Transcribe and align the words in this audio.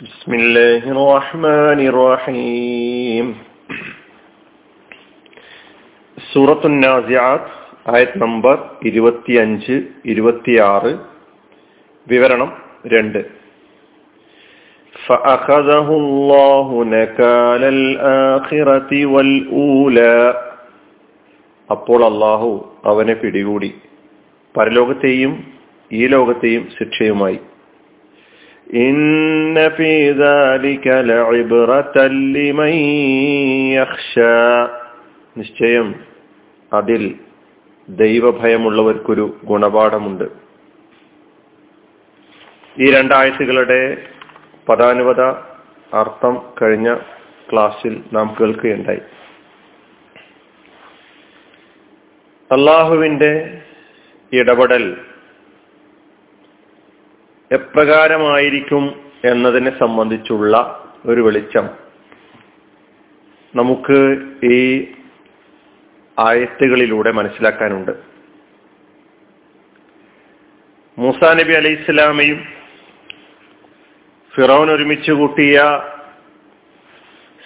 بسم 0.00 0.30
الله 0.34 0.82
الرحمن 0.88 1.80
الرحيم 1.88 3.26
സൂറത്തു 6.18 6.68
നാസിയാത്ത് 6.74 7.50
ആയത് 7.88 8.16
നമ്പർ 8.22 8.56
ഇരുപത്തിയഞ്ച് 8.88 9.74
ഇരുപത്തിയാറ് 10.12 10.92
വിവരണം 12.06 12.50
രണ്ട് 12.94 13.20
فأخذه 14.94 15.88
الله 16.02 16.68
نكال 16.94 17.62
الآخرة 17.76 18.90
والأولى 19.06 20.16
അപ്പോൾ 21.70 22.00
അള്ളാഹു 22.04 22.48
അവനെ 22.84 23.14
പിടികൂടി 23.14 23.70
പരലോകത്തെയും 24.54 25.32
ഈ 25.90 26.02
ലോകത്തെയും 26.06 26.64
ശിക്ഷയുമായി 26.76 27.38
ഇന്ന 28.78 29.58
ഫീ 29.76 29.92
ذلك 30.18 30.86
لعبرة 31.08 31.96
لمن 32.34 32.72
يخشى 33.74 34.38
നിശ്ചയം 35.36 35.88
അതിൽ 36.72 37.02
ദൈവഭയമുള്ളവർക്കൊരു 37.88 39.24
ഗുണപാഠമുണ്ട് 39.44 40.26
ഈ 42.76 42.86
രണ്ടാഴ്ചകളുടെ 42.90 43.80
പദാനുപത 44.66 45.22
അർത്ഥം 45.92 46.34
കഴിഞ്ഞ 46.60 46.88
ക്ലാസ്സിൽ 47.50 47.94
നാം 48.12 48.26
കേൾക്കുകയുണ്ടായി 48.38 49.02
അള്ളാഹുവിന്റെ 52.50 53.32
ഇടപെടൽ 54.32 54.84
എപ്രകാരമായിരിക്കും 57.51 59.11
എന്നതിനെ 59.25 59.79
സംബന്ധിച്ചുള്ള 59.79 60.83
ഒരു 61.05 61.21
വെളിച്ചം. 61.21 61.69
നമുക്ക് 63.55 64.17
ഈ 64.45 64.87
ആയത്തുകളിലൂടെ 66.19 67.11
മനസ്സിലാക്കാനുണ്ട്. 67.11 67.91
മൂസാ 70.97 71.33
നബി 71.33 71.53
അലൈഹി 71.53 71.81
ഇസ്ലാമയും 71.81 72.45
ഫിറോൻ 74.35 74.71
ഒരുമിച്ച് 74.71 75.11
കൂട്ടിയ 75.11 75.57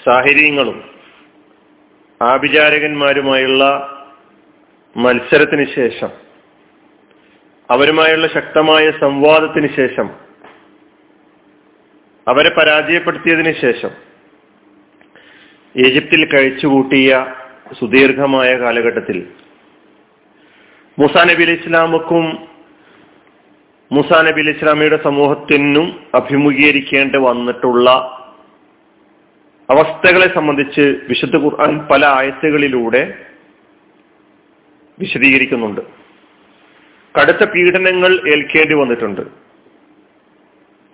സാഹചര്യങ്ങളും 0.03 0.83
ആഭിചാരകന്മാരുമായുള്ള 2.21 3.63
മത്സരത്തിന് 4.97 5.65
ശേഷം 5.75 6.20
അവരുമായുള്ള 7.71 8.27
ശക്തമായ 8.27 8.85
സംവാദത്തിന് 9.01 9.69
ശേഷം 9.75 10.07
അവരെ 12.27 12.49
പരാജയപ്പെടുത്തിയതിന് 12.49 13.53
ശേഷം 13.61 13.91
ഈജിപ്തിൽ 15.75 16.21
കഴിച്ചുകൂട്ടിയ 16.25 17.11
സുദീർഘമായ 17.79 18.49
കാലഘട്ടത്തിൽ 18.59 19.17
മുസാ 20.99 21.21
നബി 21.23 21.43
അലി 21.43 21.51
ഇസ്ലാമക്കും 21.51 22.25
മുസാ 23.91 24.19
നബി 24.21 24.41
അലി 24.41 24.51
ഇസ്ലാമിയുടെ 24.51 24.99
സമൂഹത്തിനും 25.03 25.87
അഭിമുഖീകരിക്കേണ്ടി 26.15 27.17
വന്നിട്ടുള്ള 27.17 27.89
അവസ്ഥകളെ 29.69 30.27
സംബന്ധിച്ച് 30.33 30.85
വിശുദ്ധ 31.09 31.35
ഖുർആൻ 31.37 31.73
പല 31.87 32.05
ആയത്തുകളിലൂടെ 32.05 33.03
വിശദീകരിക്കുന്നുണ്ട്. 34.99 36.00
കടുത്ത 37.19 37.45
പീഡനങ്ങൾ 37.49 38.11
ഏൽക്കേണ്ടി 38.33 38.75
വന്നിട്ടുണ്ട്. 38.75 39.21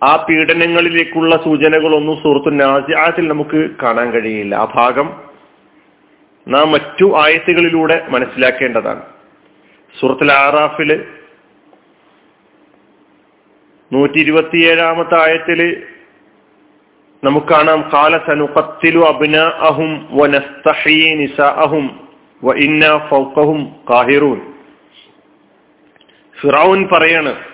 ആ 0.02 0.26
പീഡനങ്ങളിലേക്കുള്ള 0.28 1.36
സൂചനകളൊന്നും 1.36 2.16
സുഹൃത്തു 2.16 2.50
നാസിയാത്തിൽ 2.50 3.28
നമുക്ക് 3.28 3.70
കാണാൻ 3.82 4.10
കഴിയില്ല. 4.10 4.54
ആ 4.54 4.64
ഭാഗം 4.74 5.22
നാം 6.48 6.72
മറ്റു 6.72 7.16
ആയത്തുകളിലൂടെ 7.16 8.06
മനസ്സിലാക്കേണ്ടതാണ്. 8.08 9.02
സുഹൃത്തുൽ 10.00 10.32
ആറാഫിൽ 10.32 11.04
നൂറ്റി 13.92 14.18
ഇരുപത്തിയേഴാമത്തെ 14.18 15.28
ആയത്തിൽ 15.28 15.82
നമുക്ക് 17.24 17.46
കാണാം 17.46 17.90
കാല 17.94 18.18
സനുഖത്തിലു 18.18 19.00
അബിന 19.06 19.36
അഹും 19.36 20.08
അഹും 21.42 22.08
ഇന്ന 22.56 23.08
ഫൗക്കഹും 23.08 23.76
കാഹിറൂൻ 23.90 24.57
ഫിറൌൻ 26.40 26.88
പറയാണ് 26.92 27.44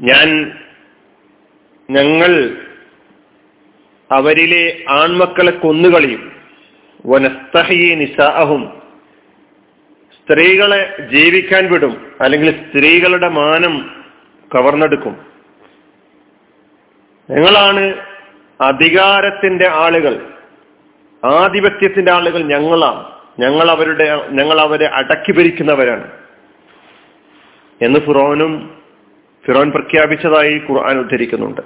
ഞാൻ 0.00 0.52
ഞങ്ങൾ 1.90 2.56
അവരിലെ 4.12 4.84
ആൺമക്കളെ 4.88 5.50
കൊന്നുകളിയും. 5.50 6.32
വനസ്തഹയെ 7.06 7.94
നിസാഹും 7.94 8.82
സ്ത്രീകളെ 10.14 11.08
ജീവിക്കാൻ 11.12 11.72
വിടും. 11.72 12.12
അല്ലെങ്കിൽ 12.20 12.50
സ്ത്രീകളുടെ 12.50 13.28
മാനം 13.28 14.04
കവർന്നെടുക്കും. 14.54 15.26
ഞങ്ങളാണ് 17.30 17.94
അധികാരത്തിന്റെ 18.60 19.68
ആളുകൾ. 19.68 20.32
ആധിപത്യത്തിന്റെ 21.24 22.12
ആളുകൾ 22.12 22.42
ഞങ്ങളാണ്. 22.42 23.04
ഞങ്ങൾ 23.38 23.70
അവരുടെ 23.70 24.28
ഞങ്ങൾ 24.30 24.60
അവരെ 24.60 24.86
അടക്കി 24.86 25.32
ഭരിക്കുന്നവരാണ്. 25.32 26.17
എന്ന് 27.82 28.00
ഫിറോനും 28.00 28.82
ഫിറോൻ 29.46 29.70
പ്രഖ്യാപിച്ചതായി 29.70 30.58
ഖുർആൻ 30.58 30.98
ഉദ്ധരിക്കുന്നുണ്ട്. 30.98 31.60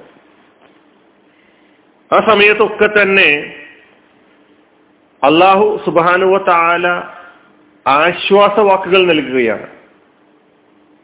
ആ 2.15 2.19
സമയത്തൊക്കെ 2.29 3.03
തന്നെ 3.03 3.55
അള്ളാഹു 5.25 5.81
സുബാനുവ 5.87 6.47
താല 6.47 6.89
ആശ്വാസ 7.87 8.61
വാക്കുകൾ 8.61 9.07
നൽകുകയാണ്. 9.07 9.67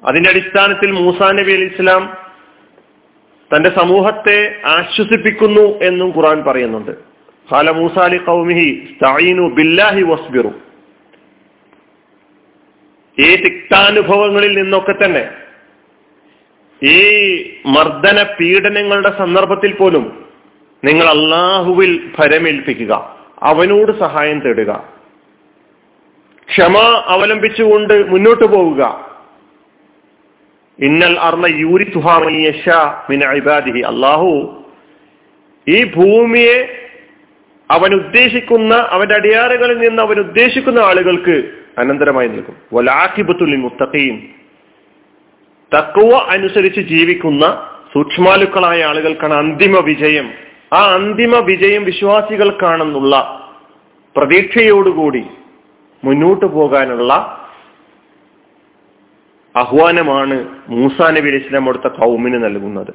അതിന്റെ 0.04 0.30
അടിസ്ഥാനത്തിൽ 0.30 0.92
മൂസാ 0.92 1.32
നബി 1.32 1.52
അലി 1.52 1.64
ഇസ്ലാം 1.64 2.16
തന്റെ 3.56 3.70
സമൂഹത്തെ 3.70 4.60
ആശ്വസിപ്പിക്കുന്നു 4.66 5.60
എന്നും 5.60 6.16
ഖുറാൻ 6.16 6.44
പറയുന്നുണ്ട്. 6.44 6.90
ഖാല 7.52 7.70
മൂസാലി 7.70 8.18
കൗമിഹി 8.18 8.96
ബില്ലാഹി 9.54 10.02
വസ്ബിറു. 10.02 10.67
ഈ 13.20 13.36
തിക്താനുഭവങ്ങളിൽ 13.36 14.58
നിന്നൊക്കെ 14.58 14.92
തന്നെ 14.92 15.30
ഈ 16.82 16.98
മർദ്ദന 17.66 18.22
പീഡനങ്ങളുടെ 18.22 19.18
സന്ദർഭത്തിൽ 19.18 19.74
പോലും 19.74 20.28
നിങ്ങൾ 20.84 21.06
അള്ളാഹുവിൽ 21.08 22.10
ഭരമേൽപ്പിക്കുക 22.18 23.18
അവനോട് 23.42 23.92
സഹായം 23.98 24.40
തേടുക 24.40 24.84
ക്ഷമ 26.50 26.78
അവലംബിച്ചുകൊണ്ട് 27.06 28.08
മുന്നോട്ട് 28.08 28.44
പോവുക. 28.44 29.08
ഇന്നൽ 30.78 31.18
അർണ 31.18 31.46
യൂരി 31.46 31.84
അള്ളാഹു 33.82 34.64
ഈ 35.68 35.84
ഭൂമിയെ 35.84 36.84
അവൻ 37.70 37.94
ഉദ്ദേശിക്കുന്ന 37.94 38.74
അവന്റെ 38.74 39.14
അടിയാറുകളിൽ 39.14 39.78
നിന്ന് 39.78 40.02
അവൻ 40.02 40.18
ഉദ്ദേശിക്കുന്ന 40.18 40.78
ആളുകൾക്ക് 40.78 41.57
അനന്തരമായി 41.78 42.28
നിൽക്കും. 42.28 42.56
വലാഖിബത്തുൽ 42.72 43.56
മുത്തഖീൻ 43.56 44.28
തക്കുവ 45.78 46.10
അനുസരിച്ച് 46.28 46.80
ജീവിക്കുന്ന 46.80 47.70
സൂക്ഷ്മാലുക്കളായ 47.94 48.84
ആളുകൾക്കാണ് 48.84 49.34
അന്തിമ 49.34 49.80
വിജയം. 49.84 50.30
ആ 50.72 50.94
അന്തിമ 50.94 51.38
വിജയം 51.38 51.84
വിശ്വാസികൾക്കാണെന്നുള്ള 51.84 53.44
പ്രതീക്ഷയോടുകൂടി 54.16 55.26
മുന്നോട്ടു 56.04 56.46
പോകാനുള്ള 56.46 57.14
ആഹ്വാനമാണ് 59.56 60.48
മൂസാ 60.68 61.10
നബി 61.10 61.28
അലൈഹി 61.28 61.46
ഇസ്ലാം 61.46 61.64
അവിടുത്തെ 61.64 61.88
കൗമിന് 61.88 62.44
നൽകുന്നത്. 62.44 62.94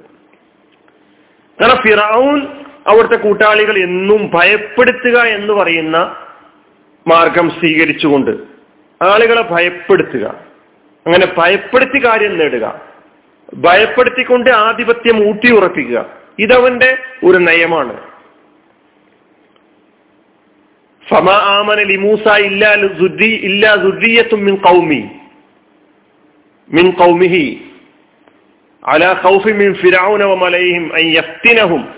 കാരണം 1.61 1.75
ഫിറൌൻ 1.75 2.47
അവിടുത്തെ 2.87 3.15
കൂട്ടാളികൾ 3.15 3.77
എന്നും 3.77 4.31
ഭയപ്പെടുത്തുക 4.33 5.17
എന്ന് 5.19 5.53
പറയുന്ന 5.53 5.97
മാർഗം 7.07 7.49
സ്വീകരിച്ചുകൊണ്ട് 7.49 8.52
ആളുകളെ 9.03 9.41
ഭയപ്പെടുത്തുക. 9.41 10.25
അങ്ങനെ 11.05 11.27
ഭയപ്പെടുത്തി 11.37 12.05
കാര്യം 12.05 12.37
നേടുക. 12.37 12.81
ഭയപ്പെടുത്തിക്കൊണ്ട് 13.53 14.49
ആധിപത്യം 14.49 15.29
ഊട്ടിയുറപ്പിക്കുക. 15.29 16.05
ഇതവന്റെ 16.39 16.97
ഒരു 17.23 17.37
നയമാണ്. 17.37 18.01
ഫമ 21.09 21.29
ആമന 21.29 21.81
ലിമൂസ 21.81 22.27
ഇല്ലാ 22.37 22.75
മിൻ 24.33 24.57
ഖൗമി. 24.67 25.09
മിൻ 26.69 26.91
കൗമിഹി 26.91 27.71
അലാ 28.85 29.21
ഖൗഫി 29.25 29.51
മിൻ 29.51 29.73
ഫിറഔന 29.73 30.23
വമലൈഹിം 30.23 30.93
അൻ 30.93 31.01
യഫ്തിനഹും. 31.01 31.93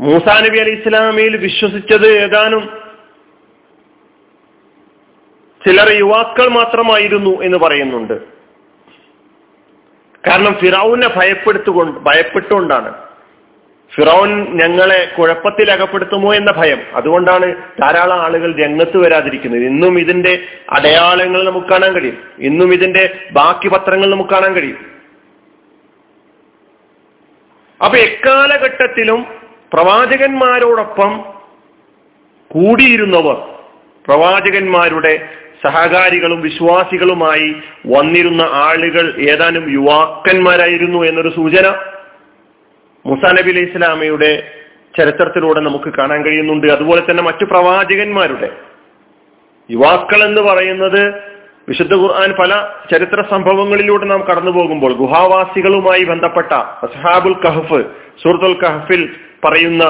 മൂസാ 0.00 0.40
നബി 0.40 0.58
അലൈഹി 0.58 0.76
ഇസ്ലാമയിൽ 0.76 1.36
വിശ്വസിച്ചത് 1.36 2.06
ഏതാനും 2.08 2.87
ചിലർ 5.68 5.90
യുവാക്കൾ 5.90 6.48
മാത്രമായിരുന്നു 6.48 7.42
എന്ന് 7.42 7.58
പറയുന്നുണ്ട്. 7.58 8.22
കാരണം 10.28 10.54
ഫിറൌനെ 10.54 11.08
ഭയപ്പെടുത്തുകൊണ്ട് 11.16 12.00
ഭയപ്പെട്ടുകൊണ്ടാണ്. 12.00 12.94
ഫിറോൻ 13.94 14.44
ഞങ്ങളെ 14.44 15.12
കുഴപ്പത്തിൽ 15.18 15.70
അകപ്പെടുത്തുമോ 15.70 16.34
എന്ന 16.34 16.52
ഭയം. 16.56 16.82
അതുകൊണ്ടാണ് 16.94 17.54
ധാരാളം 17.80 18.22
ആളുകൾ 18.22 18.64
രംഗത്ത് 18.64 18.96
വരാതിരിക്കുന്നത്. 18.96 19.60
ഇന്നും 19.60 19.98
ഇതിന്റെ 19.98 20.42
അടയാളങ്ങൾ 20.70 21.44
നമുക്ക് 21.44 21.66
കാണാൻ 21.66 21.92
കഴിയും. 21.92 22.18
ഇന്നും 22.38 22.72
ഇതിന്റെ 22.72 23.28
ബാക്കി 23.32 23.68
പത്രങ്ങൾ 23.68 24.10
നമുക്ക് 24.10 24.30
കാണാൻ 24.30 24.52
കഴിയും. 24.52 24.78
അപ്പൊ 27.84 27.98
എക്കാലഘട്ടത്തിലും 27.98 29.26
പ്രവാചകന്മാരോടൊപ്പം 29.72 31.24
കൂടിയിരുന്നവർ 32.50 33.48
പ്രവാചകന്മാരുടെ 34.06 35.28
സഹകാരികളും 35.66 36.40
വിശ്വാസികളുമായി 36.40 37.54
വന്നിരുന്ന 37.86 38.42
ആളുകൾ 38.42 39.14
ഏതാനും 39.30 39.70
യുവാക്കന്മാരായിരുന്നു 39.70 41.04
എന്നൊരു 41.04 41.28
സൂചന 41.28 41.74
മുസാ 43.06 43.32
നബി 43.32 43.50
അലൈഹി 43.50 43.66
ഇസ്ലാമയുടെ 43.66 44.52
ചരിത്രത്തിലൂടെ 44.98 45.60
നമുക്ക് 45.60 45.90
കാണാൻ 45.98 46.24
കഴിയുന്നുണ്ട്. 46.24 46.66
അതുപോലെ 46.66 47.00
തന്നെ 47.00 47.22
മറ്റു 47.22 47.44
പ്രവാചകന്മാരുടെ. 47.44 48.50
യുവാക്കൾ 49.70 50.24
എന്ന് 50.24 50.40
പറയുന്നത് 50.40 51.28
വിശുദ്ധ 51.68 51.94
ഖുർആൻ 51.94 52.34
പല 52.40 52.68
ചരിത്ര 52.92 53.24
സംഭവങ്ങളിലൂടെ 53.30 54.04
നാം 54.04 54.20
കടന്നു 54.20 54.50
പോകുമ്പോൾ 54.50 54.92
ഗുഹാവാസികളുമായി 54.92 56.04
ബന്ധപ്പെട്ട 56.04 56.52
അസ്ഹാബുൽ 56.52 57.34
കഹഫ് 57.34 57.84
സൂറത്തുൽ 58.22 58.60
കഹഫിൽ 58.60 59.10
പറയുന്ന 59.44 59.82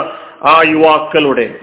ആ 0.42 0.62
യുവാക്കളുടെ 0.66 1.54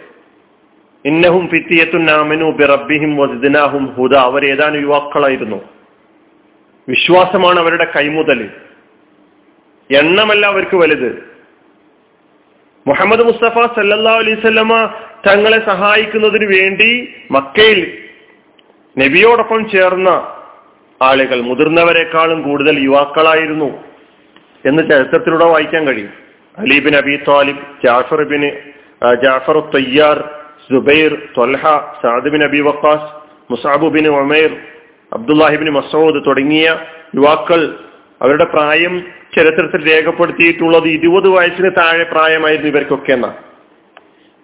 ഇന്നഹും 1.06 1.48
ഫിത്തിയത്തുനാമനു 1.48 2.52
ബിറബിഹിം 2.52 3.18
വസ്ദിനാഹും 3.18 3.94
ഹുദ. 3.94 4.16
അവർ 4.16 4.46
ഏതാനും 4.46 4.82
യുവാക്കളായിരുന്നു. 4.82 5.70
വിശ്വാസമാണ് 6.90 7.60
അവരുടെ 7.60 7.88
കൈമുതൽ. 7.96 8.50
എണ്ണമല്ല 9.92 10.46
അവർക്ക് 10.46 10.76
വലുത്. 10.76 11.24
മുഹമ്മദ് 12.88 13.24
മുസ്തഫ 13.24 13.60
സല്ലാ 13.60 14.14
അലൈവല്ലമ 14.14 14.94
തങ്ങളെ 15.28 15.66
സഹായിക്കുന്നതിന് 15.66 16.46
വേണ്ടി 16.46 17.14
മക്കയിൽ 17.32 17.98
നബിയോടൊപ്പം 18.98 19.70
ചേർന്ന 19.70 20.10
ആളുകൾ 21.02 21.42
മുതിർന്നവരെക്കാളും 21.42 22.42
കൂടുതൽ 22.42 22.84
യുവാക്കളായിരുന്നു 22.84 23.84
എന്ന് 24.66 24.84
ചരിത്രത്തിലൂടെ 24.92 25.46
വായിക്കാൻ 25.46 25.88
കഴിയും. 25.88 26.10
Ali bin 26.58 26.96
Abi 26.96 27.20
Talib 27.28 27.60
Jafar 27.86 28.24
bin 28.24 28.52
Jafar 29.24 29.60
Tayyar 29.60 30.45
Zubair 30.70 31.12
Talha 31.38 31.64
സാദിബിൻ 32.02 32.44
Abi 32.50 32.60
Waqas 32.68 33.10
മുസാബുബിൻ 33.52 34.06
Omer 34.22 34.52
അബ്ദുല്ലാഹിബിൻ 35.12 35.70
മസൂദ് 35.78 36.20
തുടങ്ങിയ 36.28 36.68
യുവാക്കൾ 37.18 37.62
അവരുടെ 38.22 38.46
പ്രായം 38.54 38.94
ചരിത്രത്തിൽ 39.36 39.82
രേഖപ്പെടുത്തിയിട്ടുള്ളത് 39.92 40.88
ഇരുപത് 40.98 41.28
വയസ്സിന് 41.36 41.70
താഴെ 41.80 42.06
പ്രായമായിരുന്നു 42.14 42.70
ഇവർക്കൊക്കെ 42.74 43.14
എന്ന. 43.14 43.28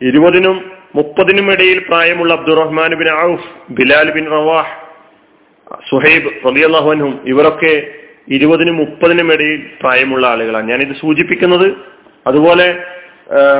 ഇരുപതിനും 0.01 0.57
മുപ്പതിനും 0.95 1.47
ഇടയിൽ 1.53 1.79
പ്രായമുള്ള 1.89 2.31
Abdurrahman 2.33 2.91
bin 3.01 3.09
Auf 3.27 3.47
Bilal 3.77 4.07
bin 4.17 4.25
Rawah 4.37 4.71
Suhaib 5.89 6.29
റലിയല്ലാഹുനും 6.47 7.13
ഇവരൊക്കെ 7.25 7.73
ഇരുപതിനും 8.37 8.75
മുപ്പതിനും 8.81 9.27
ഇടയിൽ 9.33 9.61
പ്രായമുള്ള 9.81 10.23
ആളുകളാണ്. 10.33 10.67
ഞാനിത് 10.71 10.95
സൂചിപ്പിക്കുന്നത് 11.03 11.67
അതുപോലെ 12.25 12.67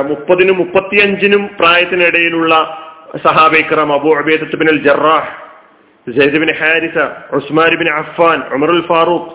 മുപ്പതിനും 0.08 0.56
മുപ്പത്തിയഞ്ചിനും 0.58 1.50
പ്രായത്തിനിടയിലുള്ള 1.60 2.54
സഹാബിക്രം 3.24 3.92
Abu 3.92 4.10
Ubaidah 4.20 4.56
bin 4.56 4.68
al 4.68 4.80
Jarrah 4.86 5.30
Zaid 6.06 6.40
bin 6.42 6.50
Haritha 6.60 6.98
Usman 7.36 7.88
Affan 8.00 8.38
ഉമറുൽ 8.54 8.82
ഫാറൂഖ് 8.86 9.30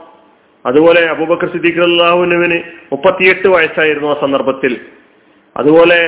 അതുപോലെ 0.66 1.02
അബൂബക്കർ 1.10 1.48
സിദ്ദീഖ് 1.54 1.82
അള്ളാഹുനുവിന് 1.82 2.58
മുപ്പത്തിയെട്ട് 2.92 3.48
വയസ്സായിരുന്നു 3.48 4.10
ആ 4.14 4.16
സന്ദർഭത്തിൽ. 4.22 4.74
അതുപോലെ 5.56 6.00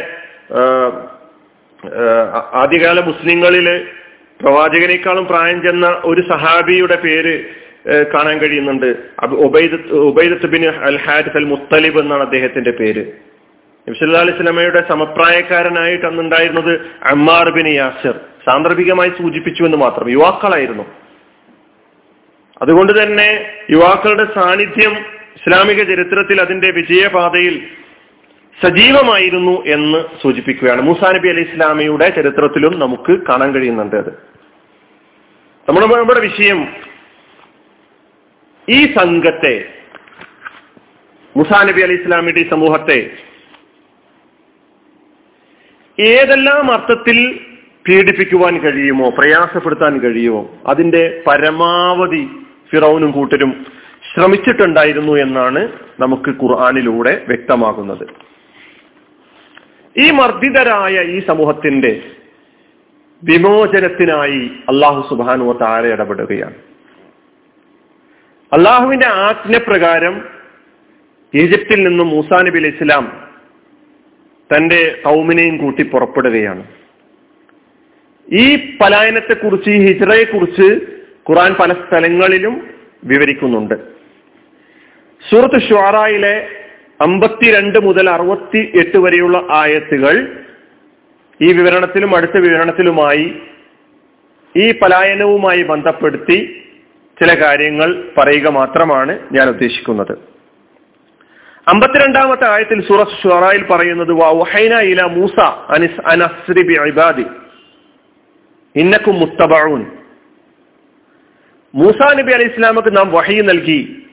ആദ്യകാല 2.61 2.99
മുസ്ലിങ്ങളിൽ 2.99 3.67
പ്രവാചകനേക്കാളും 4.41 5.25
പ്രായം 5.27 5.61
ചെന്ന 5.61 5.87
ഒരു 6.03 6.21
സഹാബിയുടെ 6.31 6.95
പേര് 6.95 7.33
കാണാൻ 8.13 8.35
കഴിയുന്നുണ്ട്. 8.39 8.89
Ubaidah 10.09 10.47
bin 10.53 10.63
al 10.89 10.97
Harith 11.05 11.37
al 11.37 11.47
Muttalib 11.53 11.99
എന്നാണ് 11.99 12.21
അദ്ദേഹത്തിന്റെ 12.21 12.71
പേര്. 12.71 13.03
നബ്സല്ലാ 13.89 14.19
അലൈഹി 14.19 14.37
സ്വലമയുടെ 14.37 14.89
സമപ്രായക്കാരനായിട്ട് 14.89 16.05
അന്നുണ്ടായിരുന്നത് 16.05 16.81
അമ്മാർ 17.03 17.51
ബിൻ 17.51 17.67
യാസിർ. 17.67 18.19
സാന്ദർഭികമായി 18.45 19.09
സൂചിപ്പിച്ചു 19.09 19.63
എന്ന് 19.63 19.77
മാത്രം. 19.77 20.09
യുവാക്കളായിരുന്നു. 20.09 20.83
അതുകൊണ്ട് 22.61 23.03
തന്നെ 23.03 23.51
യുവാക്കളുടെ 23.71 24.33
സാന്നിധ്യം 24.33 24.97
ഇസ്ലാമിക 25.35 25.83
ചരിത്രത്തിൽ 25.83 26.41
അതിന്റെ 26.41 26.71
വിജയപാതയിൽ 26.71 27.67
സജീവമായിരുന്നു 28.63 29.65
എന്ന് 29.65 30.03
സൂചിപ്പിക്കുകയാണ്. 30.21 30.81
മൂസാ 30.81 31.11
നബി 31.11 31.29
അലി 31.29 31.41
ഇസ്ലാമിയുടെ 31.41 32.09
ചരിത്രത്തിലും 32.09 32.79
നമുക്ക് 32.79 33.25
കാണാൻ 33.25 33.53
കഴിയുന്നുണ്ട് 33.53 33.95
അത്. 33.95 34.09
നമ്മുടെ 35.69 35.87
നമ്മുടെ 35.87 36.19
വിഷയം 36.19 36.67
ഈ 38.69 38.93
സംഘത്തെ 38.93 39.65
മുസാ 41.37 41.63
നബി 41.63 41.81
അലി 41.81 41.93
ഇസ്ലാമിയുടെ 41.93 42.39
ഈ 42.39 42.49
സമൂഹത്തെ 42.49 43.28
ഏതെല്ലാം 45.99 46.71
അർത്ഥത്തിൽ 46.71 47.39
പീഡിപ്പിക്കുവാൻ 47.87 48.59
കഴിയുമോ 48.59 49.09
പ്രയാസപ്പെടുത്താൻ 49.09 49.99
കഴിയുമോ 49.99 50.55
അതിന്റെ 50.67 51.23
പരമാവധി 51.27 52.27
ഫിറൌനും 52.71 53.11
കൂട്ടരും 53.11 53.65
ശ്രമിച്ചിട്ടുണ്ടായിരുന്നു 54.13 55.13
എന്നാണ് 55.13 55.69
നമുക്ക് 55.99 56.29
ഖുർആാനിലൂടെ 56.29 57.25
വ്യക്തമാകുന്നത്. 57.27 58.07
ഈ 59.97 60.11
മർദ്ദിതരായ 60.11 61.03
ഈ 61.03 61.19
സമൂഹത്തിന്റെ 61.27 62.01
വിമോചനത്തിനായി 63.23 64.51
അള്ളാഹു 64.69 65.09
സുബാനുവ 65.09 65.53
താര 65.53 65.85
ഇടപെടുകയാണ്. 65.85 66.53
അള്ളാഹുവിന്റെ 68.53 69.07
ആജ്ഞപ്രകാരം 69.07 70.25
ഈജിപ്തിൽ 71.33 71.87
നിന്നും 71.87 72.07
മൂസാ 72.07 72.41
നബി 72.41 72.57
അലൈഹി 72.57 72.75
ഇസ്ലാം 72.75 73.28
തന്റെ 74.53 75.01
കൗമിനെയും 75.05 75.57
കൂട്ടി 75.57 75.83
പുറപ്പെടുകയാണ്. 75.83 76.63
ഈ 78.33 78.77
പലായനത്തെ 78.81 79.33
കുറിച്ച് 79.33 79.69
ഈ 79.69 79.85
ഹിജ്റയെക്കുറിച്ച് 79.87 80.73
ഖുറാൻ 81.29 81.53
പല 81.53 81.73
സ്ഥലങ്ങളിലും 81.73 82.69
വിവരിക്കുന്നുണ്ട്. 83.03 83.73
സൂറത്ത് 85.29 85.69
ഷ്വാറയിലെ 85.69 86.47
അമ്പത്തിരണ്ട് 87.01 87.79
മുതൽ 87.79 88.09
അറുപത്തി 88.09 88.71
എട്ട് 88.79 88.97
വരെയുള്ള 88.97 89.47
ആയത്തുകൾ 89.51 90.43
ഈ 91.41 91.53
വിവരണത്തിലും 91.53 92.15
അടുത്ത 92.15 92.37
വിവരണത്തിലുമായി 92.37 93.35
ഈ 94.57 94.71
പലായനവുമായി 94.71 95.63
ബന്ധപ്പെടുത്തി 95.63 96.65
ചില 97.21 97.43
കാര്യങ്ങൾ 97.43 98.11
പറയുക 98.17 98.47
മാത്രമാണ് 98.47 99.19
ഞാൻ 99.31 99.49
ഉദ്ദേശിക്കുന്നത്. 99.49 100.38
അമ്പത്തിരണ്ടാമത്തെ 101.69 102.49
ആയത്തിൽ 102.49 102.87
സൂറത്ത് 102.87 103.11
ഷുറായിൽ 103.23 103.63
പറയുന്നത് 103.63 104.11
ഇല 104.79 105.01
മൂസ 105.01 105.39
ഇന്നക്കും 108.75 109.19
മുത്തബഊൻ. 109.19 109.85
മൂസ 111.75 112.15
നബി 112.17 112.31
അലി 112.31 112.43
ഇസ്ലാമക്ക് 112.43 112.97
നാം 112.97 113.11
വഹി 113.11 113.41
നൽകി. 113.41 114.03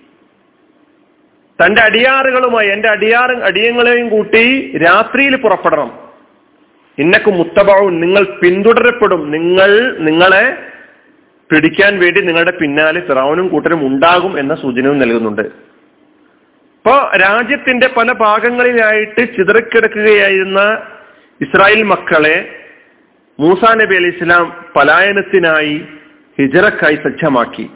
തന്റെ 1.65 1.83
അടിയാറുകളുമായി 1.83 2.69
എന്റെ 2.69 2.89
അടിയാറ് 2.89 3.37
അടിയങ്ങളെയും 3.37 4.09
കൂട്ടി 4.09 4.77
രാത്രിയിൽ 4.87 5.37
പുറപ്പെടണം. 5.37 5.99
ഇന്നക്കും 6.99 7.35
മുത്തബവും 7.35 8.01
നിങ്ങൾ 8.01 8.39
പിന്തുടരപ്പെടും. 8.39 9.31
നിങ്ങൾ 9.31 9.97
നിങ്ങളെ 9.99 10.57
പിടിക്കാൻ 11.51 11.99
വേണ്ടി 11.99 12.21
നിങ്ങളുടെ 12.21 12.51
പിന്നാലെ 12.51 13.01
ഫിറാവനും 13.01 13.49
കൂട്ടരും 13.49 13.87
ഉണ്ടാകും 13.87 14.39
എന്ന 14.39 14.55
സൂചനയും 14.55 14.99
നൽകുന്നുണ്ട്. 14.99 15.66
ഇപ്പോ 16.87 17.11
രാജ്യത്തിന്റെ 17.17 17.89
പല 17.97 18.13
ഭാഗങ്ങളിലായിട്ട് 18.13 19.21
ചിതറിക്കിടക്കുകയായിരുന്ന 19.21 20.61
ഇസ്രായേൽ 21.41 21.83
മക്കളെ 21.83 22.65
മൂസാ 23.41 23.75
നബി 23.75 23.97
അലി 23.97 24.07
ഇസ്ലാം 24.07 24.65
പലായനത്തിനായി 24.77 25.89
ഹിജറക്കായി 26.41 26.95
സജ്ജമാക്കി. 26.95 27.71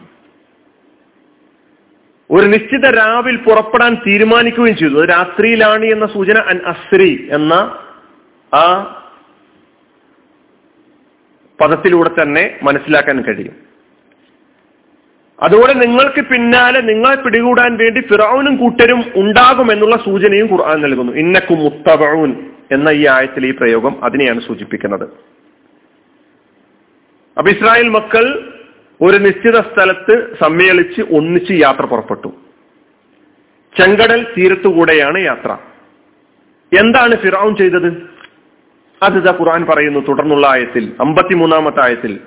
ഒരു 2.31 2.47
നിശ്ചിത 2.47 2.97
രാവിൽ 2.97 3.37
പുറപ്പെടാൻ 3.37 3.95
തീരുമാനിക്കുകയും 3.95 4.77
ചെയ്തു. 4.77 5.05
രാത്രിയിലാണ് 5.05 5.85
എന്ന 5.85 6.07
സൂചന 6.07 6.39
അൻ 6.39 6.61
അസ്രി 6.67 7.29
എന്ന 7.33 7.55
ആ 8.55 8.83
പദത്തിലൂടെ 11.61 12.23
തന്നെ 12.23 12.61
മനസ്സിലാക്കാൻ 12.63 13.23
കഴിയും. 13.23 13.70
അതുപോലെ 15.43 15.73
നിങ്ങൾക്ക് 15.73 16.21
പിന്നാലെ 16.21 16.81
നിങ്ങളെ 16.81 17.17
പിടികൂടാൻ 17.17 17.77
വേണ്ടി 17.77 18.01
ഫിറൌനും 18.01 18.57
കൂട്ടരും 18.57 19.05
ഉണ്ടാകുമെന്നുള്ള 19.17 19.97
സൂചനയും 19.97 20.49
ഖുർആൻ 20.53 20.81
നൽകുന്നു. 20.81 21.13
ഇന്നക്കു 21.13 21.55
മുത്തബഊൻ 21.55 22.51
എന്ന 22.73 22.89
ഈ 22.89 23.07
ആയത്തിൽ 23.07 23.47
ഈ 23.47 23.51
പ്രയോഗം 23.51 24.05
അതിനെയാണ് 24.05 24.41
സൂചിപ്പിക്കുന്നത്. 24.47 25.05
അപ്പൊ 27.39 27.51
ഇസ്രായേൽ 27.51 27.89
മക്കൾ 27.89 28.53
ഒരു 29.01 29.17
നിശ്ചിത 29.17 29.61
സ്ഥലത്ത് 29.61 30.37
സമ്മേളിച്ച് 30.43 31.03
ഒന്നിച്ച് 31.17 31.53
യാത്ര 31.53 31.83
പുറപ്പെട്ടു. 31.83 32.29
ചെങ്കടൽ 33.79 34.27
തീരത്തുകൂടെയാണ് 34.39 35.19
യാത്ര. 35.25 35.57
എന്താണ് 36.79 37.17
ഫിറൌൻ 37.17 37.57
ചെയ്തത്? 37.57 37.89
അത് 39.03 39.29
ഖുർആൻ 39.29 39.65
പറയുന്നു 39.65 40.01
തുടർന്നുള്ള 40.01 40.47
ആയത്തിൽ 40.47 40.93
അമ്പത്തിമൂന്നാമത്തെ 41.01 41.85
ആയത്തിൽ 41.87 42.19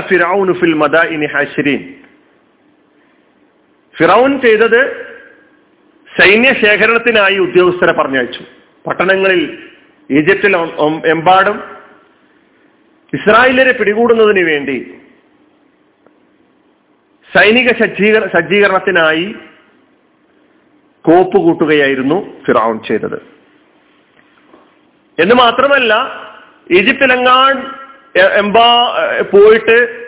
ഫിറഔനു 0.00 0.52
ഫിൽ 0.52 0.74
മദാഇനി 0.74 1.26
ഹാശിരീൻ 1.26 2.01
ഫിറൌൻ 3.98 4.40
ചെയ്തത് 4.40 4.80
സൈന്യ 6.20 6.50
ശേഖരണത്തിനായി 6.54 7.38
ഉദ്യോഗസ്ഥരെ 7.38 7.92
പറഞ്ഞയച്ചു. 7.92 8.42
പട്ടണങ്ങളിൽ 8.86 9.42
ഈജിപ്തിൽ 10.10 10.56
എമ്പാടും 11.06 11.58
ഇസ്രായേലിനെ 13.14 13.72
പിടികൂടുന്നതിന് 13.72 14.42
വേണ്ടി 14.50 14.94
സൈനിക 17.36 17.68
സജ്ജീകര 17.68 18.26
സജ്ജീകരണത്തിനായി 18.36 19.34
കോപ്പ് 21.04 21.38
കൂട്ടുകയായിരുന്നു 21.38 22.42
ഫിറൌൻ 22.46 22.82
ചെയ്തത്. 22.82 23.18
എന്ന് 25.18 25.34
മാത്രമല്ല 25.34 25.94
ഈജിപ്തിലെങ്ങാൻ 26.70 27.54
എമ്പാ 28.42 28.68
പോയിട്ട് 29.30 30.01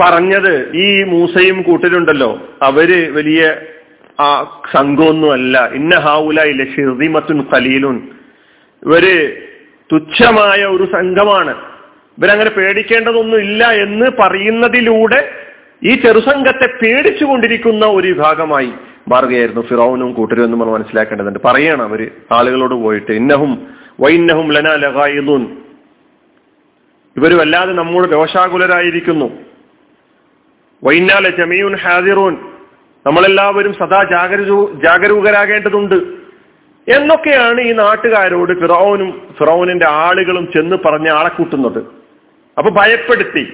പറഞ്ഞത് 0.00 0.72
ഈ 0.74 1.02
മൂസയും 1.02 1.62
കൂട്ടരുണ്ടല്ലോ. 1.62 2.48
അവർ 2.62 3.14
വലിയ 3.14 3.56
ആ 4.20 4.60
സംഘമൊന്നുമല്ല. 4.76 5.70
ഇന്ന 5.74 5.98
ഹാവുലായില്ല 5.98 6.64
ഷിർദിമത്തുൻ 6.64 7.46
ഖലീലുൻ. 7.54 8.08
ഇവർ 8.86 9.32
തുച്ഛമായ 9.92 10.64
ഒരു 10.64 10.84
സംഘമാണ്. 10.84 11.50
ഇവരങ്ങനെ 12.18 12.50
പേടിക്കേണ്ടതൊന്നും 12.50 13.38
ഇല്ല 13.38 13.66
എന്ന് 13.66 14.06
പറയുന്നതിലൂടെ 14.18 15.32
ഈ 15.84 15.94
ചെറുസംഘത്തെ 15.94 16.66
പേടിച്ചുകൊണ്ടിരിക്കുന്ന 16.82 17.86
ഒരു 17.86 18.08
വിഭാഗമായി 18.08 18.72
മാറുകയായിരുന്നു 19.08 19.60
ഫിറോനും 19.60 20.12
കൂട്ടരും 20.12 20.44
എന്ന് 20.44 20.52
നമ്മൾ 20.52 20.72
മനസ്സിലാക്കേണ്ടതുണ്ട്. 20.72 21.38
പറയണം 21.44 21.82
അവർ 21.82 22.10
ആളുകളോട് 22.32 22.74
പോയിട്ട് 22.74 23.12
ഇന്നഹും 23.12 23.66
വൈന്നഹും 24.00 24.52
ലന 24.52 24.74
ലഹായുൻ 24.74 25.56
ഇവർ 27.16 27.38
വല്ലാതെ 27.38 27.72
നമ്മോട് 27.72 28.12
രോഷാകുലരായിരിക്കുന്നു. 28.12 29.49
വൈന്നാല 30.84 31.28
ജമീഉൻ 31.28 31.76
ഹാദിറൂൻ. 31.76 32.36
നമ്മളെല്ലാവരും 33.06 33.72
സദാ 33.72 34.02
ജാഗരൂ 34.12 34.72
ജാഗരൂകരാകേണ്ടതുണ്ട്. 34.84 35.98
എന്നൊക്കെയാണ് 36.88 37.60
ഈ 37.60 37.72
നാട്ടുകാരോട് 37.72 38.52
ഫിറോനും 38.60 39.10
ഫിറോനിന്റെ 39.38 39.86
ആളുകളും 39.88 40.48
ചെന്ന് 40.54 40.76
പറഞ്ഞ് 40.84 41.08
ആളെ 41.08 41.28
കൂട്ടുന്നത്. 41.28 41.78
അപ്പൊ 42.58 42.70
ഭയപ്പെടുത്തി. 42.70 43.52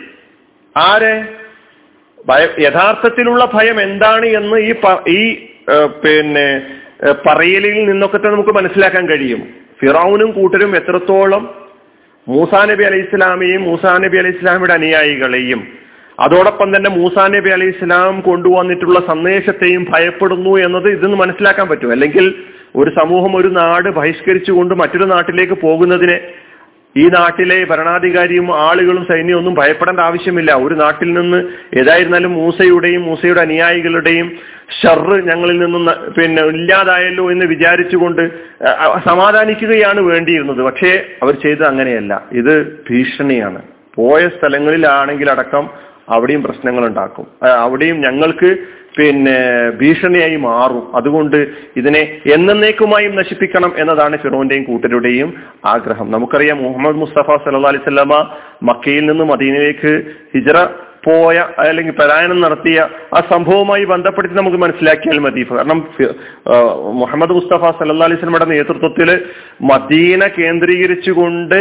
ആരെ? 0.76 1.14
ഭയ 2.26 2.48
യഥാർത്ഥത്തിലുള്ള 2.58 3.50
ഭയം 3.54 3.80
എന്താണ് 3.80 4.26
എന്ന് 4.26 4.56
ഈ 4.56 4.74
ഈ 5.08 5.48
പിന്നെ 6.04 6.46
പറയലിൽ 7.26 7.84
നിന്നൊക്കെ 7.88 8.16
തന്നെ 8.16 8.30
നമുക്ക് 8.30 8.50
മനസ്സിലാക്കാൻ 8.50 9.08
കഴിയും. 9.08 9.42
ഫിറൌനും 9.80 10.30
കൂട്ടരും 10.32 10.76
എത്രത്തോളം 10.76 11.54
മൂസാ 12.28 12.64
നബി 12.64 12.84
അലൈഹി 12.84 13.02
ഇസ്ലാമിയെയും 13.02 13.62
മൂസാ 13.62 13.98
നബി 13.98 14.16
അലൈഹി 14.16 14.36
ഇസ്ലാമിയുടെ 14.36 14.72
അനുയായികളെയും 14.72 15.85
അതോടൊപ്പം 16.20 16.76
തന്നെ 16.76 16.90
മൂസാ 16.90 17.28
നബി 17.28 17.50
അലൈഹി 17.50 17.70
ഇസ്ലാം 17.70 18.20
കൊണ്ടുവന്നിട്ടുള്ള 18.20 19.00
സന്ദേശത്തെയും 19.06 19.86
ഭയപ്പെടുന്നു 19.90 20.58
എന്നത് 20.58 20.88
ഇതിന്ന് 20.88 21.16
മനസ്സിലാക്കാൻ 21.16 21.68
പറ്റും. 21.68 21.90
അല്ലെങ്കിൽ 21.90 22.34
ഒരു 22.76 22.90
സമൂഹം 22.90 23.36
ഒരു 23.36 23.48
നാട് 23.48 23.88
ബഹിഷ്കരിച്ചുകൊണ്ട് 23.88 24.74
മറ്റൊരു 24.74 25.04
നാട്ടിലേക്ക് 25.04 25.52
പോകുന്നതിനെ 25.52 26.20
ഈ 26.96 27.08
നാട്ടിലെ 27.08 27.64
ഭരണാധികാരിയും 27.64 28.56
ആളുകളും 28.60 29.04
സൈന്യവും 29.04 29.38
ഒന്നും 29.38 29.54
ഭയപ്പെടേണ്ട 29.54 30.00
ആവശ്യമില്ല. 30.00 30.54
ഒരു 30.54 30.74
നാട്ടിൽ 30.74 31.12
നിന്ന് 31.12 31.44
ഏതായിരുന്നാലും 31.74 32.32
മൂസയുടെയും 32.32 33.02
മൂസയുടെ 33.02 33.40
അനുയായികളുടെയും 33.40 34.32
ഷർറ് 34.82 35.28
ഞങ്ങളിൽ 35.28 35.58
നിന്നും 35.58 35.86
പിന്നെ 36.20 36.42
ഇല്ലാതായല്ലോ 36.42 37.30
എന്ന് 37.30 37.46
വിചാരിച്ചുകൊണ്ട് 37.46 38.30
സമാധാനിക്കുകയാണ് 39.08 40.00
വേണ്ടിയിരുന്നത്. 40.00 40.62
പക്ഷേ 40.62 41.06
അവർ 41.22 41.34
ചെയ്തത് 41.34 41.66
അങ്ങനെയല്ല. 41.66 42.22
ഇത് 42.32 42.84
ഭീഷണിയാണ്. 42.90 43.62
പോയ 43.94 44.28
സ്ഥലങ്ങളിലാണെങ്കിൽ 44.28 45.30
അടക്കം 45.30 45.70
അവിടെയും 46.08 46.42
പ്രശ്നങ്ങൾ 46.42 46.86
ഉണ്ടാക്കും 46.86 47.26
അവിടെയും 47.48 48.00
ഞങ്ങൾക്ക് 48.00 48.56
പിന്നെ 48.98 49.70
ഭീഷണിയായി 49.80 50.36
മാറും. 50.36 50.96
അതുകൊണ്ട് 50.96 51.36
ഇതിനെ 51.76 52.20
എന്നേക്കുമായും 52.26 53.16
നശിപ്പിക്കണം 53.16 53.72
എന്നതാണ് 53.76 54.16
ഫിറോന്റെയും 54.16 54.64
കൂട്ടരുടെയും 54.64 55.34
ആഗ്രഹം. 55.64 56.10
നമുക്കറിയാം 56.10 56.62
മുഹമ്മദ് 56.62 56.96
മുസ്തഫ 56.96 57.30
സല്ലാ 57.44 57.68
അലിസ്ലാമ 57.68 58.30
മക്കയിൽ 58.62 59.06
നിന്ന് 59.06 59.24
മദീനയിലേക്ക് 59.24 60.04
ഹിജറ 60.34 60.66
പോയ 61.06 61.36
അല്ലെങ്കിൽ 61.62 61.94
പലായനം 62.00 62.38
നടത്തിയ 62.44 62.78
ആ 63.16 63.20
സംഭവവുമായി 63.32 63.84
ബന്ധപ്പെടുത്തി 63.92 64.36
നമുക്ക് 64.38 64.58
മനസ്സിലാക്കിയാൽ 64.64 65.18
മതി. 65.26 65.42
കാരണം 65.58 65.78
മുഹമ്മദ് 67.00 67.36
മുസ്തഫ 67.38 67.70
സല്ലാ 67.78 68.06
അലിസ്ലമയുടെ 68.08 68.48
നേതൃത്വത്തിൽ 68.54 69.10
മദീന 69.70 70.22
കേന്ദ്രീകരിച്ചുകൊണ്ട് 70.38 71.58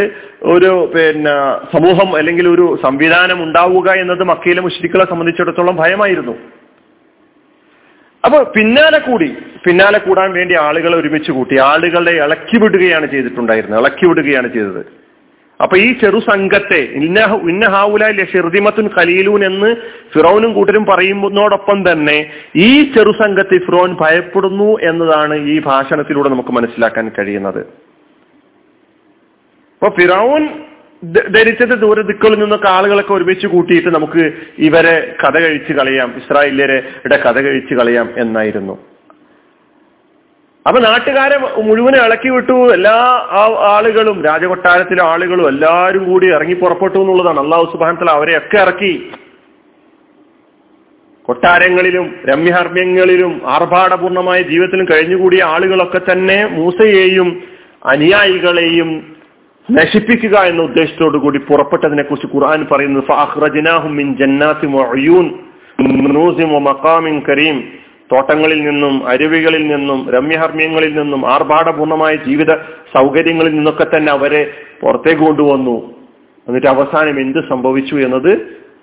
ഒരു 0.54 0.72
പിന്നെ 0.94 1.36
സമൂഹം 1.76 2.10
അല്ലെങ്കിൽ 2.20 2.48
ഒരു 2.54 2.66
സംവിധാനം 2.84 3.40
ഉണ്ടാവുക 3.46 3.88
എന്നത് 4.02 4.24
മക്കയിലെ 4.32 4.64
മുഷ്രിക്കളെ 4.68 5.06
സംബന്ധിച്ചിടത്തോളം 5.12 5.76
ഭയമായിരുന്നു. 5.82 6.36
അപ്പൊ 8.24 8.38
പിന്നാലെ 8.54 8.98
കൂടി 9.08 9.26
പിന്നാലെ 9.64 9.98
കൂടാൻ 10.04 10.30
വേണ്ടി 10.36 10.54
ആളുകളെ 10.66 10.96
ഒരുമിച്ച് 11.00 11.32
കൂട്ടി 11.32 11.56
ആളുകളെ 11.70 12.12
ഇളക്കി 12.24 12.56
വിടുകയാണ് 12.62 13.06
ചെയ്തിട്ടുണ്ടായിരുന്നത്. 13.12 13.80
ഇളക്കി 13.82 14.06
വിടുകയാണ് 14.10 14.48
ചെയ്തത്. 14.54 14.82
അപ്പൊ 15.60 15.76
ഈ 15.76 15.98
ചെറു 15.98 16.18
സംഘത്തെ 16.18 16.78
ഇന്ന 16.78 17.40
ഇന്നഹാവുല 17.50 18.24
ഷെർദിമത്തുൻ 18.32 18.90
ഖലീലൂൻ 18.98 19.44
എന്ന് 19.44 19.76
ഫിറോനും 20.14 20.52
കൂട്ടരും 20.52 20.86
പറയുന്നതോടൊപ്പം 20.86 21.92
തന്നെ 21.92 22.32
ഈ 22.56 22.92
ചെറു 22.92 23.10
സംഘത്തെ 23.10 23.58
ഫിറോൻ 23.58 23.96
ഭയപ്പെടുന്നു 24.00 24.78
എന്നതാണ് 24.90 25.34
ഈ 25.34 25.60
ഭാഷണത്തിലൂടെ 25.60 26.28
നമുക്ക് 26.28 26.48
മനസ്സിലാക്കാൻ 26.48 27.12
കഴിയുന്നത്. 27.18 27.66
അപ്പൊ 29.82 29.90
ഫിറോൻ 29.90 30.48
ധരിച്ചത് 31.32 31.80
ദൂര 31.80 32.00
ദിക്കുകളിൽ 32.00 32.38
നിന്നൊക്കെ 32.40 32.68
ആളുകളൊക്കെ 32.68 33.12
ഒരുമിച്ച് 33.12 33.46
കൂട്ടിയിട്ട് 33.46 33.88
നമുക്ക് 33.88 34.32
ഇവരെ 34.58 35.16
കഥ 35.24 35.38
കഴിച്ച് 35.38 35.72
കളയാം 35.72 36.14
ഇസ്രായേലിയരുടെ 36.16 37.16
കഥ 37.16 37.38
കഴിച്ച് 37.40 37.74
കളയാം 37.74 38.10
എന്നായിരുന്നു. 38.16 38.95
അപ്പൊ 40.66 40.80
നാട്ടുകാരെ 40.80 41.62
മുഴുവനെ 41.62 41.98
ഇളക്കി 41.98 42.28
വിട്ടു. 42.28 42.72
എല്ലാ 42.72 43.26
ആളുകളും 43.58 44.24
രാജകൊട്ടാരത്തിലെ 44.24 45.02
ആളുകളും 45.02 45.48
എല്ലാവരും 45.48 46.04
കൂടി 46.04 46.26
ഇറങ്ങി 46.26 46.54
പുറപ്പെട്ടു 46.54 46.98
എന്നുള്ളതാണ്. 46.98 47.40
അള്ളാഹു 47.40 47.72
സുബാനത്തല 47.72 48.10
അവരെയൊക്കെ 48.10 48.56
ഇറക്കി. 48.56 49.10
കൊട്ടാരങ്ങളിലും 51.24 52.14
രമ്യഹർമ്മ്യങ്ങളിലും 52.26 53.42
ആർഭാടപൂർണമായ 53.46 54.42
ജീവിതത്തിലും 54.42 54.86
കഴിഞ്ഞുകൂടിയ 54.92 55.44
ആളുകളൊക്കെ 55.44 56.00
തന്നെ 56.12 56.46
മൂസയെയും 56.46 57.42
അനുയായികളെയും 57.84 59.16
നശിപ്പിക്കുക 59.70 60.38
എന്ന 60.38 60.62
ഉദ്ദേശത്തോടു 60.62 61.18
കൂടി 61.18 61.38
പുറപ്പെട്ടതിനെ 61.38 62.02
കുറിച്ച് 62.02 62.28
ഖുർആൻ 62.34 62.66
പറയുന്നത് 62.70 63.04
തോട്ടങ്ങളിൽ 68.12 68.60
നിന്നും 68.64 69.08
അരുവികളിൽ 69.08 69.66
നിന്നും 69.68 70.10
രമ്യഹർമ്മ്യങ്ങളിൽ 70.10 70.94
നിന്നും 70.94 71.32
ആർഭാടപൂർണമായ 71.32 72.16
ജീവിത 72.16 72.54
സൗകര്യങ്ങളിൽ 72.94 73.54
നിന്നൊക്കെ 73.54 73.86
തന്നെ 73.96 74.12
അവരെ 74.12 74.50
പുറത്തേക്ക് 74.80 75.22
കൊണ്ടുവന്നു. 75.22 75.94
എന്നിട്ട് 76.48 76.66
അവസാനം 76.66 77.20
എന്ത് 77.20 77.48
സംഭവിച്ചു 77.48 77.94
എന്നത് 77.94 78.32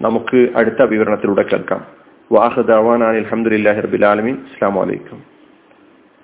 നമുക്ക് 0.01 0.48
അടുത്ത 0.56 0.82
വിവരണത്തിലൂടെ 0.82 1.42
കേൾക്കാം. 1.42 1.86
വാഹദ് 2.32 2.72
അവാൻ 2.72 3.03
അലഹമുല്ലാ 3.03 3.80
റബിലാലമീൻ 3.80 4.36
അസ്സാം 4.36 4.75
വലൈക്കും 4.75 5.32